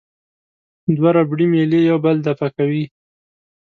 دوه 0.97 1.09
ربړي 1.17 1.45
میلې 1.53 1.79
یو 1.89 1.97
بل 2.05 2.17
دفع 2.27 2.49
کوي. 2.57 2.83